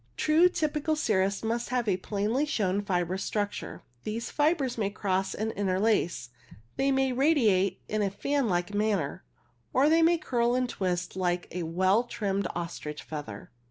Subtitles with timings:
[0.17, 3.83] True typical cirrus must have a plainly shown fibrous structure.
[4.03, 6.31] The fibres may cross and inter lace,
[6.75, 9.23] they may radiate in fan like manner,
[9.73, 13.51] or they may curl and twist like a well trimmed ostrich feather.